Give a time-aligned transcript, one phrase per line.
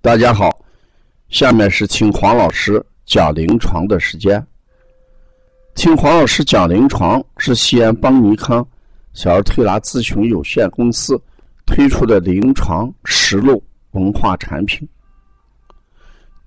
[0.00, 0.64] 大家好，
[1.28, 4.42] 下面是听黄老师讲临床的时间。
[5.74, 8.64] 听黄老师讲临床是西安邦尼康
[9.12, 11.20] 小儿推拿咨询有限公司
[11.66, 14.88] 推出的临床实录文化产品。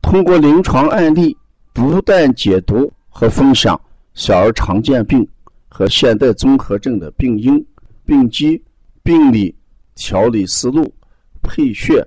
[0.00, 1.36] 通过临床案例，
[1.72, 3.78] 不断解读和分享
[4.14, 5.26] 小儿常见病
[5.68, 7.66] 和现代综合症的病因、
[8.06, 8.62] 病机、
[9.02, 9.52] 病理、
[9.96, 10.94] 调理思路、
[11.42, 12.06] 配穴。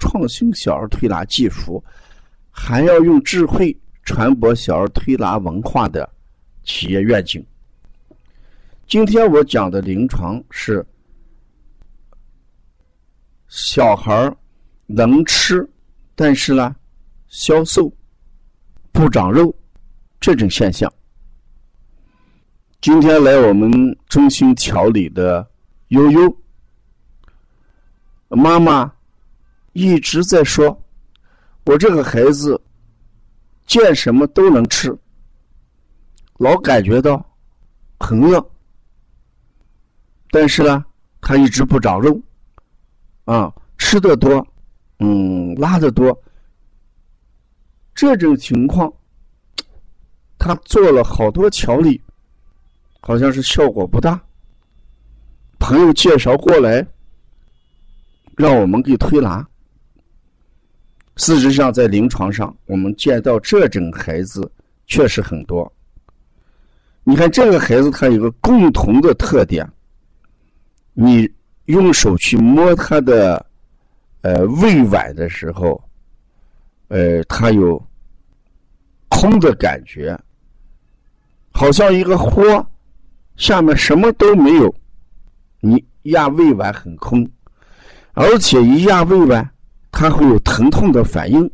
[0.00, 1.80] 创新小儿推拿技术，
[2.50, 6.08] 还要用智慧传播小儿推拿文化的
[6.64, 7.44] 企业愿景。
[8.88, 10.84] 今天我讲的临床是
[13.46, 14.34] 小孩
[14.86, 15.68] 能吃，
[16.16, 16.74] 但是呢，
[17.28, 17.92] 消瘦
[18.90, 19.54] 不长肉
[20.18, 20.92] 这种现象。
[22.80, 23.70] 今天来我们
[24.08, 25.46] 中心调理的
[25.88, 26.36] 悠悠
[28.30, 28.92] 妈妈。
[29.80, 30.78] 一直在说，
[31.64, 32.60] 我这个孩子
[33.66, 34.94] 见什么都能吃，
[36.36, 37.24] 老感觉到
[37.98, 38.46] 很饿，
[40.30, 40.84] 但是呢，
[41.22, 42.20] 他一直不长肉，
[43.24, 44.46] 啊，吃的多，
[44.98, 46.14] 嗯，拉的多，
[47.94, 48.92] 这种情况，
[50.38, 51.98] 他做了好多调理，
[53.00, 54.22] 好像是效果不大。
[55.58, 56.86] 朋友介绍过来，
[58.36, 59.46] 让我们给推拿。
[61.20, 64.50] 事实上，在临床上，我们见到这种孩子
[64.86, 65.70] 确实很多。
[67.04, 69.70] 你看，这个孩子他有个共同的特点，
[70.94, 71.30] 你
[71.66, 73.44] 用手去摸他的
[74.22, 75.78] 呃胃脘的时候，
[76.88, 77.78] 呃，他有
[79.10, 80.18] 空的感觉，
[81.52, 82.66] 好像一个豁，
[83.36, 84.74] 下面什么都没有，
[85.60, 87.30] 你压胃脘很空，
[88.14, 89.46] 而且一压胃脘。
[89.90, 91.50] 他会有疼痛的反应，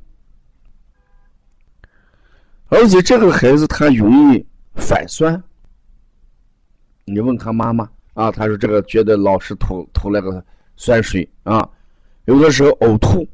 [2.69, 5.42] 而且这个孩子他容易反酸。
[7.04, 10.44] 你问他妈妈啊，他说这个觉得老是吐吐那个
[10.76, 11.69] 酸水啊，
[12.26, 13.26] 有的时候呕吐，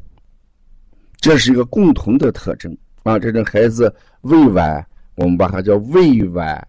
[1.17, 3.19] 这是一个共同的特征啊。
[3.19, 6.63] 这种孩子胃脘，我们把它叫胃脘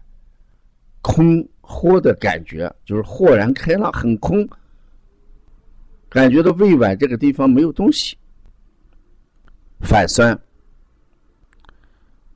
[1.02, 4.46] 空豁的感觉，就是豁然开朗，很空，
[6.08, 8.16] 感觉到胃脘这个地方没有东西。
[9.84, 10.36] 反酸，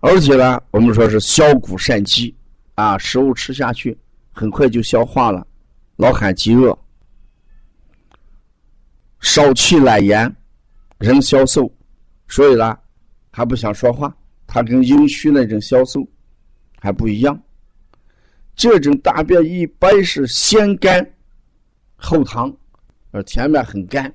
[0.01, 2.35] 而且呢，我们说是消谷善饥
[2.75, 3.99] 啊，食物吃下去
[4.31, 5.45] 很快就消化了，
[5.97, 6.79] 老喊饥饿，
[9.21, 10.33] 少气懒言，
[10.99, 11.73] 人消瘦，
[12.29, 12.79] 所以呢，
[13.33, 14.15] 还不想说话。
[14.47, 16.07] 他跟阴虚那种消瘦
[16.79, 17.43] 还不一样，
[18.55, 21.05] 这种大便一般是先干
[21.97, 22.55] 后溏，
[23.11, 24.13] 而前面很干，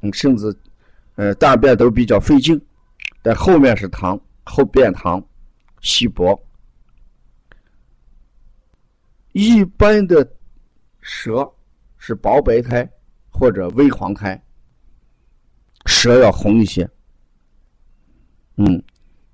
[0.00, 0.56] 嗯，甚至。
[1.20, 2.58] 呃，大便都比较费劲，
[3.20, 5.22] 但后面是溏，后便溏，
[5.82, 6.34] 稀薄。
[9.32, 10.26] 一般的
[11.02, 11.46] 舌
[11.98, 12.90] 是薄白苔
[13.28, 14.42] 或者微黄苔，
[15.84, 16.88] 舌要红一些。
[18.56, 18.82] 嗯，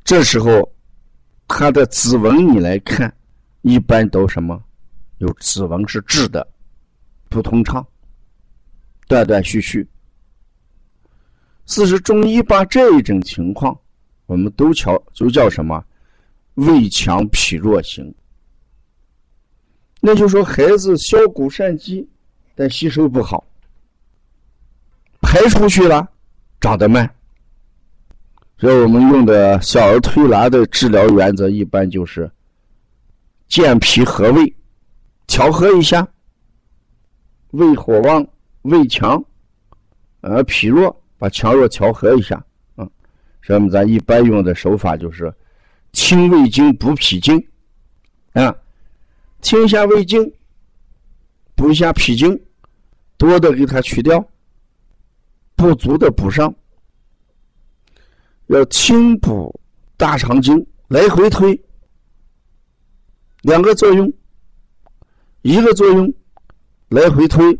[0.03, 0.69] 这时候
[1.47, 3.17] 它的指纹你来看，
[3.63, 4.61] 一般都什么？
[5.19, 6.45] 有指纹是滞的，
[7.29, 7.87] 不通畅，
[9.07, 9.89] 断断续续。
[11.67, 13.77] 四是中医把这一种情况，
[14.27, 15.85] 我们都叫就叫什么？
[16.55, 18.15] 胃强脾弱型。
[20.01, 22.09] 那就说孩子消谷善饥，
[22.55, 23.45] 但吸收不好，
[25.21, 26.09] 排出去了，
[26.61, 27.13] 长得慢。
[28.59, 32.31] 所以我们用的小儿推拿的治疗原则，一般就是
[33.49, 34.57] 健脾和胃，
[35.27, 36.07] 调和一下，
[37.51, 38.27] 胃火旺，
[38.63, 39.23] 胃强，
[40.21, 41.03] 呃，脾弱。
[41.19, 42.45] 把强弱调和一下，
[42.77, 42.91] 嗯，
[43.43, 45.33] 所以我们咱一般用的手法就是
[45.93, 47.43] 清胃经补脾经，
[48.33, 48.55] 啊，
[49.41, 50.31] 清一下胃经，
[51.55, 52.39] 补一下脾经，
[53.17, 54.23] 多的给它去掉，
[55.55, 56.55] 不足的补上，
[58.49, 59.59] 要清补
[59.97, 61.59] 大肠经，来回推，
[63.41, 64.13] 两个作用，
[65.41, 66.13] 一个作用，
[66.89, 67.59] 来回推，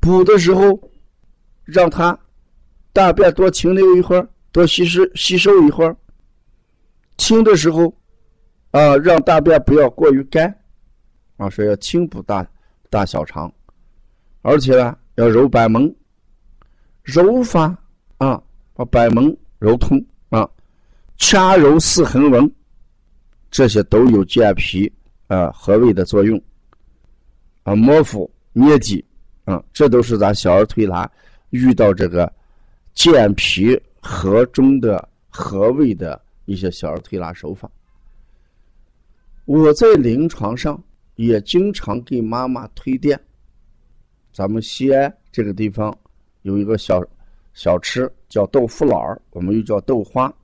[0.00, 0.89] 补的时候。
[1.70, 2.18] 让他
[2.92, 5.96] 大便多停留一会儿，多吸收吸收一会儿。
[7.16, 7.94] 清的时候，
[8.70, 10.52] 啊，让大便不要过于干，
[11.36, 12.46] 啊，说要清补大
[12.88, 13.52] 大小肠，
[14.42, 15.94] 而且呢，要揉百门，
[17.02, 17.76] 揉法
[18.18, 18.42] 啊，
[18.74, 20.48] 把百门揉通啊，
[21.18, 22.50] 掐揉四横纹，
[23.50, 24.90] 这些都有健脾
[25.28, 26.40] 啊和胃的作用，
[27.62, 29.04] 啊，摩腹捏脊，
[29.44, 31.08] 啊，这都是咱小儿推拿
[31.50, 32.32] 遇到这个
[32.94, 36.20] 健脾和中的和胃的。
[36.46, 37.70] 一些小儿推拿手法，
[39.44, 40.82] 我在临床上
[41.14, 43.20] 也经常给妈妈推荐。
[44.32, 45.96] 咱们西安这个地方
[46.42, 47.00] 有一个小
[47.54, 50.34] 小吃叫豆腐脑儿，我们又叫豆花。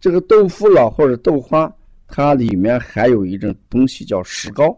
[0.00, 1.72] 这个豆腐脑或者豆花，
[2.08, 4.76] 它里面含有一种东西叫石膏。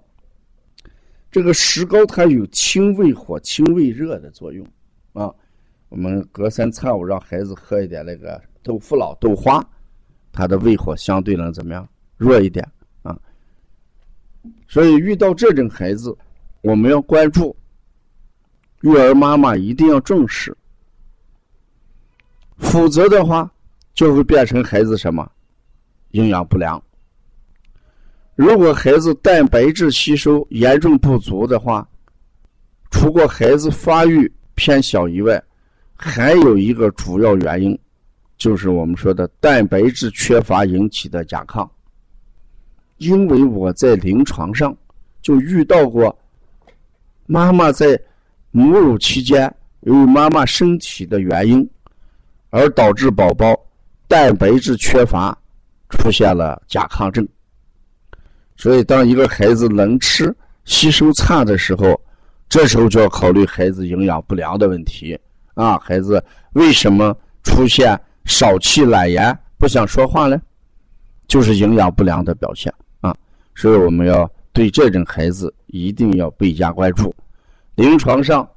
[1.31, 4.67] 这个石膏它有清胃火、清胃热的作用。
[5.89, 9.65] 我们隔三差五让孩子喝一点那个豆腐脑豆花。
[10.33, 11.89] 他的胃火相对能怎么样
[12.19, 12.63] 弱一点
[13.03, 13.19] 啊？
[14.69, 16.15] 所以遇到这种孩子，
[16.61, 17.57] 我们要关注，
[18.83, 20.55] 育儿妈妈一定要重视，
[22.59, 23.51] 否则的话
[23.95, 25.27] 就会变成孩子什么
[26.11, 26.83] 营养不良。
[28.35, 31.89] 如果孩子蛋白质吸收严重不足的话，
[32.91, 35.43] 除过孩子发育偏小以外，
[35.97, 37.79] 还有一个主要原因。
[38.39, 41.67] 就是我们说的蛋白质缺乏引起的甲亢，
[42.99, 44.77] 因为我在临床上
[45.23, 46.15] 就遇到过
[47.25, 47.99] 妈妈在
[48.51, 49.51] 母乳期间，
[49.81, 51.67] 由于妈妈身体的原因，
[52.51, 53.59] 而导致宝宝
[54.07, 55.37] 蛋白质缺乏，
[55.89, 57.27] 出现了甲亢症。
[58.55, 60.31] 所以，当一个孩子能吃、
[60.67, 61.99] 吸收差的时候，
[62.51, 65.19] 这时候就要考虑孩子营养不良的问题
[65.57, 65.77] 啊！
[65.81, 68.01] 孩子为什么出现？
[68.25, 70.37] 少气懒言，不想说话呢，
[71.29, 73.15] 就是营养不良的表现啊！
[73.55, 77.15] 所以我们要对这种孩子一定要倍加关注。
[77.77, 78.49] 临床上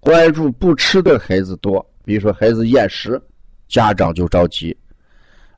[0.00, 3.22] 关注不吃的孩子多，比如说孩子厌食，
[3.68, 4.76] 家长就着急；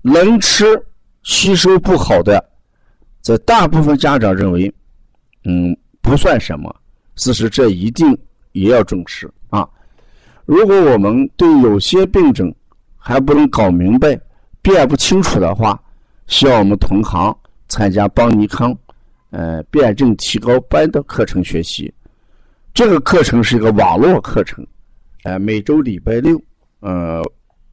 [0.03, 0.67] 能吃、
[1.23, 2.47] 吸收不好的，
[3.23, 4.71] 在大部分家长认为，
[5.45, 6.71] 嗯，不算什么。
[7.17, 8.15] 事实这一定
[8.53, 9.67] 也要重视啊！
[10.47, 12.55] 如果我们对有些病症，
[12.97, 14.19] 还不能搞明白、
[14.61, 15.81] 辨不清楚的话，
[16.27, 17.35] 需要我们同行
[17.69, 18.77] 参加邦尼康，
[19.31, 21.93] 呃，辩证提高班的课程学习。
[22.75, 24.67] 这个课程是一个网络课程，
[25.23, 26.41] 呃，每周礼拜六，
[26.81, 27.23] 呃，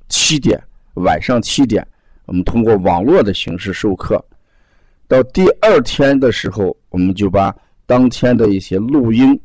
[0.09, 0.62] 七点
[0.94, 1.85] 晚上七点，
[2.25, 4.24] 我们通过网络的形式授课。
[5.07, 7.53] 到第二天的时候，我们就把
[7.85, 9.38] 当天的一些录音、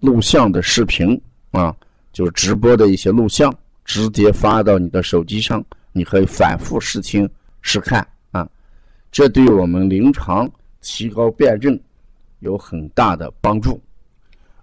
[0.00, 1.20] 录像的视频
[1.52, 1.72] 啊，
[2.12, 3.52] 就是直播的一些录像。
[3.84, 7.28] 直接发到你的手机上，你可以反复试听
[7.62, 8.48] 试看啊，
[9.10, 10.48] 这对我们临床
[10.80, 11.78] 提高辩证
[12.38, 13.82] 有很大的帮助。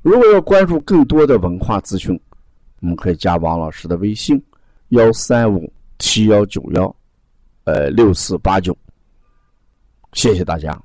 [0.02, 2.18] 如果要关注更多的文化资讯，
[2.80, 4.42] 我们可以加王老师的微信：
[4.90, 5.70] 幺三五
[6.00, 6.96] 七幺九幺，
[7.66, 8.76] 呃六四八九。
[10.14, 10.82] 谢谢大家。